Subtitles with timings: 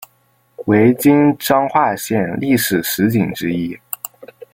[0.65, 3.77] 为今彰化县历史十景之一。